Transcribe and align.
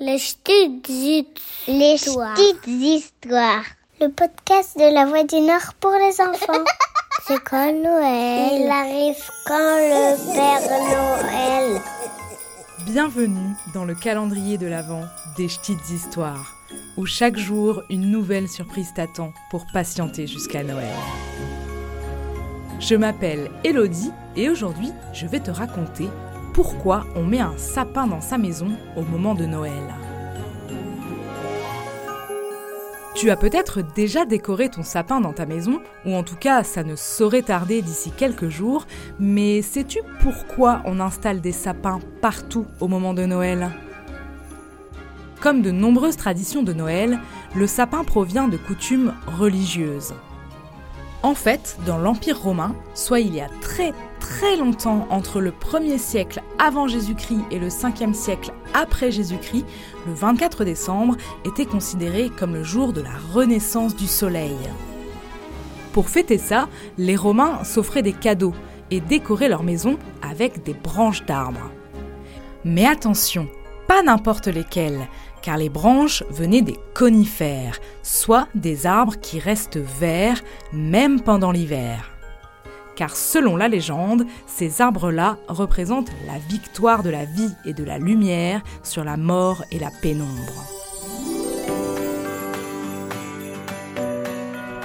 Les 0.00 0.16
petites 0.16 1.40
Les 1.68 1.94
histoires. 1.94 2.34
petites 2.34 2.66
histoires. 2.66 3.64
Le 4.00 4.08
podcast 4.08 4.78
de 4.78 4.94
la 4.94 5.04
Voix 5.04 5.24
du 5.24 5.40
Nord 5.40 5.74
pour 5.78 5.90
les 5.92 6.20
enfants. 6.22 6.64
C'est 7.26 7.42
quand 7.44 7.72
Noël 7.72 8.62
Il 8.62 8.70
arrive 8.70 9.22
quand 9.46 9.76
le 9.76 10.32
Père 10.32 10.70
Noël 10.70 11.80
Bienvenue 12.86 13.54
dans 13.74 13.84
le 13.84 13.94
calendrier 13.94 14.56
de 14.56 14.66
l'Avent 14.66 15.04
des 15.36 15.46
petites 15.48 15.90
histoires, 15.90 16.56
où 16.96 17.04
chaque 17.04 17.36
jour 17.36 17.82
une 17.90 18.10
nouvelle 18.10 18.48
surprise 18.48 18.88
t'attend 18.94 19.34
pour 19.50 19.66
patienter 19.72 20.26
jusqu'à 20.26 20.62
Noël. 20.64 20.96
Je 22.80 22.94
m'appelle 22.94 23.50
Elodie 23.64 24.12
et 24.34 24.48
aujourd'hui 24.48 24.92
je 25.12 25.26
vais 25.26 25.40
te 25.40 25.50
raconter 25.50 26.08
pourquoi 26.52 27.04
on 27.16 27.24
met 27.24 27.40
un 27.40 27.56
sapin 27.56 28.06
dans 28.06 28.20
sa 28.20 28.38
maison 28.38 28.68
au 28.96 29.02
moment 29.02 29.34
de 29.34 29.46
Noël. 29.46 29.82
Tu 33.14 33.28
as 33.30 33.36
peut-être 33.36 33.82
déjà 33.94 34.24
décoré 34.24 34.70
ton 34.70 34.82
sapin 34.82 35.20
dans 35.20 35.32
ta 35.32 35.44
maison, 35.44 35.82
ou 36.06 36.14
en 36.14 36.22
tout 36.22 36.36
cas 36.36 36.62
ça 36.62 36.84
ne 36.84 36.96
saurait 36.96 37.42
tarder 37.42 37.82
d'ici 37.82 38.12
quelques 38.16 38.48
jours, 38.48 38.86
mais 39.18 39.62
sais-tu 39.62 39.98
pourquoi 40.22 40.80
on 40.86 41.00
installe 41.00 41.40
des 41.40 41.52
sapins 41.52 41.98
partout 42.22 42.66
au 42.80 42.88
moment 42.88 43.12
de 43.12 43.26
Noël? 43.26 43.70
Comme 45.40 45.60
de 45.60 45.70
nombreuses 45.70 46.16
traditions 46.16 46.62
de 46.62 46.72
Noël, 46.72 47.18
le 47.54 47.66
sapin 47.66 48.04
provient 48.04 48.48
de 48.48 48.56
coutumes 48.56 49.12
religieuses. 49.38 50.14
En 51.22 51.34
fait, 51.34 51.76
dans 51.86 51.98
l'Empire 51.98 52.40
romain, 52.40 52.74
soit 52.94 53.20
il 53.20 53.34
y 53.34 53.40
a 53.40 53.48
très 53.60 53.92
très 54.40 54.56
longtemps 54.56 55.06
entre 55.10 55.38
le 55.42 55.50
1er 55.50 55.98
siècle 55.98 56.40
avant 56.58 56.88
Jésus-Christ 56.88 57.42
et 57.50 57.58
le 57.58 57.68
5e 57.68 58.14
siècle 58.14 58.54
après 58.72 59.10
Jésus-Christ, 59.10 59.66
le 60.06 60.14
24 60.14 60.64
décembre 60.64 61.18
était 61.44 61.66
considéré 61.66 62.30
comme 62.30 62.54
le 62.54 62.62
jour 62.62 62.94
de 62.94 63.02
la 63.02 63.12
renaissance 63.34 63.94
du 63.94 64.06
soleil. 64.06 64.56
Pour 65.92 66.08
fêter 66.08 66.38
ça, 66.38 66.70
les 66.96 67.16
Romains 67.16 67.64
s'offraient 67.64 68.00
des 68.00 68.14
cadeaux 68.14 68.54
et 68.90 69.02
décoraient 69.02 69.50
leur 69.50 69.62
maison 69.62 69.98
avec 70.22 70.62
des 70.62 70.72
branches 70.72 71.26
d'arbres. 71.26 71.70
Mais 72.64 72.86
attention, 72.86 73.46
pas 73.88 74.02
n'importe 74.02 74.46
lesquelles, 74.46 75.06
car 75.42 75.58
les 75.58 75.68
branches 75.68 76.24
venaient 76.30 76.62
des 76.62 76.78
conifères, 76.94 77.78
soit 78.02 78.48
des 78.54 78.86
arbres 78.86 79.16
qui 79.20 79.38
restent 79.38 79.76
verts 79.76 80.40
même 80.72 81.20
pendant 81.20 81.52
l'hiver. 81.52 82.19
Car 83.00 83.16
selon 83.16 83.56
la 83.56 83.68
légende, 83.68 84.26
ces 84.46 84.82
arbres-là 84.82 85.38
représentent 85.48 86.12
la 86.26 86.36
victoire 86.50 87.02
de 87.02 87.08
la 87.08 87.24
vie 87.24 87.54
et 87.64 87.72
de 87.72 87.82
la 87.82 87.96
lumière 87.96 88.60
sur 88.82 89.04
la 89.04 89.16
mort 89.16 89.64
et 89.72 89.78
la 89.78 89.90
pénombre. 90.02 90.66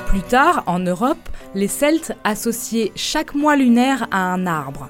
Plus 0.06 0.22
tard, 0.22 0.64
en 0.66 0.80
Europe, 0.80 1.28
les 1.56 1.68
Celtes 1.68 2.14
associaient 2.24 2.94
chaque 2.96 3.36
mois 3.36 3.58
lunaire 3.58 4.08
à 4.12 4.32
un 4.32 4.48
arbre. 4.48 4.88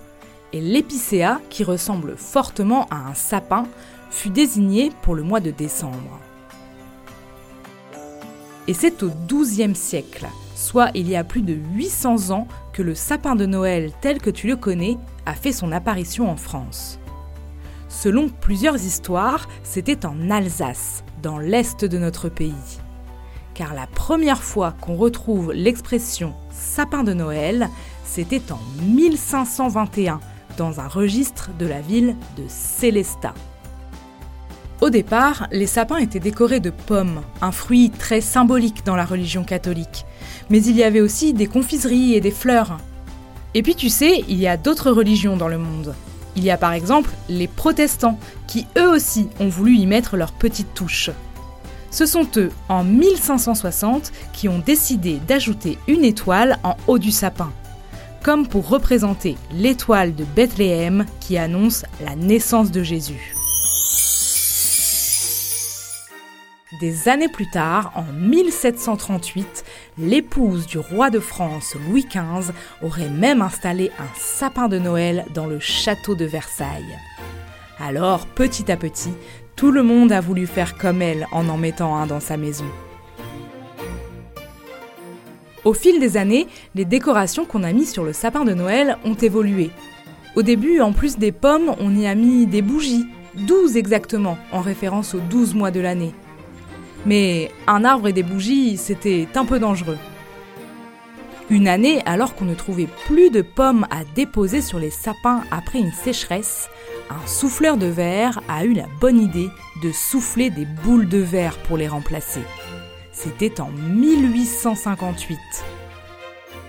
Et 0.53 0.61
l'épicéa, 0.61 1.41
qui 1.49 1.63
ressemble 1.63 2.17
fortement 2.17 2.85
à 2.91 3.09
un 3.09 3.15
sapin, 3.15 3.63
fut 4.11 4.29
désigné 4.29 4.91
pour 5.01 5.15
le 5.15 5.23
mois 5.23 5.39
de 5.39 5.49
décembre. 5.49 6.19
Et 8.67 8.75
c'est 8.75 9.01
au 9.01 9.09
XIIe 9.27 9.75
siècle, 9.75 10.27
soit 10.65 10.89
il 10.95 11.07
y 11.07 11.15
a 11.15 11.23
plus 11.23 11.43
de 11.43 11.53
800 11.53 12.31
ans, 12.31 12.47
que 12.73 12.81
le 12.81 12.95
sapin 12.95 13.35
de 13.35 13.45
Noël 13.45 13.91
tel 14.01 14.19
que 14.19 14.31
tu 14.31 14.47
le 14.47 14.55
connais 14.55 14.97
a 15.27 15.33
fait 15.33 15.51
son 15.51 15.71
apparition 15.71 16.29
en 16.29 16.37
France. 16.37 16.99
Selon 17.87 18.29
plusieurs 18.29 18.83
histoires, 18.83 19.47
c'était 19.63 20.07
en 20.07 20.31
Alsace, 20.31 21.03
dans 21.21 21.37
l'est 21.37 21.85
de 21.85 21.97
notre 21.99 22.29
pays. 22.29 22.79
Car 23.53 23.75
la 23.75 23.85
première 23.85 24.41
fois 24.41 24.73
qu'on 24.81 24.95
retrouve 24.95 25.53
l'expression 25.53 26.33
sapin 26.51 27.03
de 27.03 27.13
Noël, 27.13 27.69
c'était 28.03 28.51
en 28.51 28.59
1521, 28.81 30.19
dans 30.57 30.79
un 30.79 30.87
registre 30.87 31.51
de 31.59 31.67
la 31.67 31.81
ville 31.81 32.15
de 32.37 32.43
Célestat. 32.47 33.35
Au 34.81 34.89
départ, 34.89 35.47
les 35.51 35.67
sapins 35.67 35.97
étaient 35.97 36.19
décorés 36.19 36.59
de 36.59 36.69
pommes, 36.69 37.21
un 37.41 37.51
fruit 37.51 37.91
très 37.91 38.19
symbolique 38.19 38.85
dans 38.85 38.95
la 38.95 39.05
religion 39.05 39.43
catholique. 39.43 40.05
Mais 40.49 40.61
il 40.61 40.75
y 40.75 40.83
avait 40.83 41.01
aussi 41.01 41.33
des 41.33 41.47
confiseries 41.47 42.13
et 42.13 42.21
des 42.21 42.31
fleurs. 42.31 42.77
Et 43.53 43.63
puis 43.63 43.75
tu 43.75 43.89
sais, 43.89 44.23
il 44.27 44.37
y 44.37 44.47
a 44.47 44.57
d'autres 44.57 44.91
religions 44.91 45.37
dans 45.37 45.47
le 45.47 45.57
monde. 45.57 45.95
Il 46.35 46.43
y 46.43 46.51
a 46.51 46.57
par 46.57 46.73
exemple 46.73 47.09
les 47.29 47.47
protestants, 47.47 48.19
qui 48.47 48.67
eux 48.77 48.89
aussi 48.89 49.29
ont 49.39 49.47
voulu 49.47 49.75
y 49.75 49.85
mettre 49.85 50.17
leur 50.17 50.33
petite 50.33 50.73
touche. 50.73 51.09
Ce 51.89 52.05
sont 52.05 52.27
eux, 52.35 52.51
en 52.67 52.83
1560, 52.83 54.11
qui 54.33 54.49
ont 54.49 54.59
décidé 54.59 55.21
d'ajouter 55.25 55.77
une 55.87 56.03
étoile 56.03 56.59
en 56.63 56.75
haut 56.87 56.99
du 56.99 57.11
sapin, 57.11 57.53
comme 58.21 58.45
pour 58.45 58.67
représenter 58.67 59.37
l'étoile 59.53 60.13
de 60.13 60.25
Bethléem 60.25 61.05
qui 61.21 61.37
annonce 61.37 61.85
la 62.03 62.17
naissance 62.17 62.71
de 62.71 62.83
Jésus. 62.83 63.34
Des 66.81 67.07
années 67.07 67.29
plus 67.29 67.49
tard, 67.49 67.93
en 67.95 68.03
1738, 68.11 69.63
l'épouse 69.97 70.65
du 70.65 70.77
roi 70.77 71.09
de 71.09 71.19
France 71.19 71.75
Louis 71.87 72.05
XV 72.09 72.51
aurait 72.81 73.09
même 73.09 73.41
installé 73.41 73.91
un 73.97 74.19
sapin 74.19 74.67
de 74.67 74.77
Noël 74.77 75.25
dans 75.33 75.45
le 75.45 75.59
château 75.59 76.15
de 76.15 76.25
Versailles. 76.25 76.99
Alors, 77.79 78.25
petit 78.25 78.69
à 78.69 78.75
petit, 78.75 79.13
tout 79.55 79.71
le 79.71 79.83
monde 79.83 80.11
a 80.11 80.19
voulu 80.19 80.47
faire 80.47 80.77
comme 80.77 81.01
elle 81.01 81.27
en 81.31 81.47
en 81.47 81.57
mettant 81.57 81.95
un 81.95 82.07
dans 82.07 82.19
sa 82.19 82.35
maison. 82.35 82.65
Au 85.63 85.73
fil 85.73 86.01
des 86.01 86.17
années, 86.17 86.47
les 86.73 86.85
décorations 86.85 87.45
qu'on 87.45 87.63
a 87.63 87.71
mises 87.71 87.93
sur 87.93 88.03
le 88.03 88.11
sapin 88.11 88.43
de 88.43 88.53
Noël 88.53 88.97
ont 89.05 89.15
évolué. 89.15 89.71
Au 90.35 90.41
début, 90.41 90.81
en 90.81 90.91
plus 90.91 91.17
des 91.17 91.31
pommes, 91.31 91.73
on 91.79 91.95
y 91.95 92.05
a 92.05 92.15
mis 92.15 92.47
des 92.47 92.61
bougies, 92.61 93.05
12 93.47 93.77
exactement, 93.77 94.37
en 94.51 94.59
référence 94.59 95.15
aux 95.15 95.21
12 95.21 95.55
mois 95.55 95.71
de 95.71 95.79
l'année. 95.79 96.13
Mais 97.05 97.51
un 97.67 97.83
arbre 97.83 98.07
et 98.07 98.13
des 98.13 98.23
bougies, 98.23 98.77
c'était 98.77 99.27
un 99.35 99.45
peu 99.45 99.59
dangereux. 99.59 99.97
Une 101.51 101.67
année, 101.67 102.01
alors 102.07 102.33
qu'on 102.33 102.45
ne 102.45 102.55
trouvait 102.55 102.89
plus 103.05 103.29
de 103.29 103.43
pommes 103.43 103.85
à 103.91 104.03
déposer 104.15 104.61
sur 104.61 104.79
les 104.79 104.89
sapins 104.89 105.43
après 105.51 105.79
une 105.79 105.91
sécheresse, 105.91 106.69
un 107.11 107.27
souffleur 107.27 107.77
de 107.77 107.85
verre 107.85 108.41
a 108.49 108.65
eu 108.65 108.73
la 108.73 108.87
bonne 108.99 109.19
idée 109.19 109.49
de 109.83 109.91
souffler 109.91 110.49
des 110.49 110.65
boules 110.65 111.07
de 111.07 111.19
verre 111.19 111.57
pour 111.59 111.77
les 111.77 111.87
remplacer. 111.87 112.41
C'était 113.11 113.61
en 113.61 113.69
1858. 113.69 115.37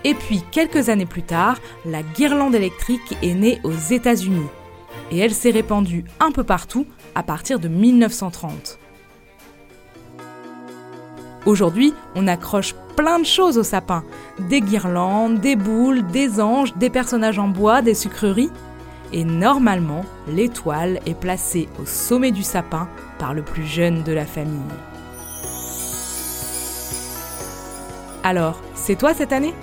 Et 0.05 0.15
puis, 0.15 0.43
quelques 0.53 0.91
années 0.91 1.07
plus 1.07 1.23
tard, 1.23 1.59
la 1.87 2.03
guirlande 2.03 2.55
électrique 2.55 3.17
est 3.23 3.35
née 3.35 3.59
aux 3.65 3.73
États-Unis. 3.73 4.47
Et 5.11 5.19
elle 5.19 5.35
s'est 5.35 5.51
répandue 5.51 6.05
un 6.21 6.33
peu 6.33 6.45
partout 6.45 6.87
à 7.15 7.23
partir 7.23 7.59
de 7.59 7.69
1930. 7.69 8.79
Aujourd'hui, 11.47 11.95
on 12.17 12.27
accroche 12.27 12.75
plein 12.97 13.21
de 13.21 13.25
choses 13.25 13.57
au 13.57 13.62
sapin. 13.62 14.03
Des 14.51 14.61
guirlandes, 14.61 15.39
des 15.39 15.55
boules, 15.55 16.05
des 16.09 16.41
anges, 16.41 16.75
des 16.75 16.91
personnages 16.91 17.39
en 17.39 17.47
bois, 17.47 17.83
des 17.83 17.95
sucreries. 17.95 18.51
Et 19.12 19.23
normalement, 19.25 20.05
l'étoile 20.27 20.99
est 21.07 21.19
placée 21.19 21.69
au 21.81 21.87
sommet 21.87 22.33
du 22.33 22.43
sapin 22.43 22.89
par 23.21 23.33
le 23.33 23.43
plus 23.43 23.65
jeune 23.65 24.03
de 24.03 24.12
la 24.12 24.27
famille. 24.27 24.59
Alors, 28.25 28.61
c'est 28.75 28.97
toi 28.97 29.15
cette 29.15 29.33
année? 29.33 29.55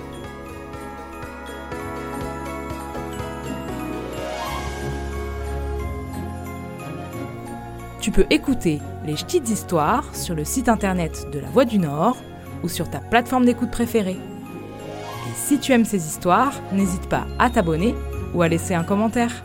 Tu 8.04 8.10
peux 8.10 8.26
écouter 8.28 8.80
les 9.06 9.14
petites 9.14 9.48
histoires 9.48 10.14
sur 10.14 10.34
le 10.34 10.44
site 10.44 10.68
internet 10.68 11.26
de 11.32 11.38
la 11.38 11.48
Voix 11.48 11.64
du 11.64 11.78
Nord 11.78 12.18
ou 12.62 12.68
sur 12.68 12.90
ta 12.90 12.98
plateforme 12.98 13.46
d'écoute 13.46 13.70
préférée. 13.70 14.18
Et 14.18 15.34
si 15.34 15.58
tu 15.58 15.72
aimes 15.72 15.86
ces 15.86 16.06
histoires, 16.06 16.52
n'hésite 16.70 17.08
pas 17.08 17.26
à 17.38 17.48
t'abonner 17.48 17.94
ou 18.34 18.42
à 18.42 18.48
laisser 18.48 18.74
un 18.74 18.84
commentaire. 18.84 19.42